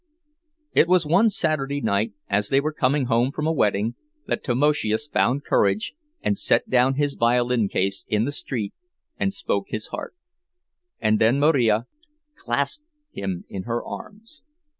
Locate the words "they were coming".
2.49-3.05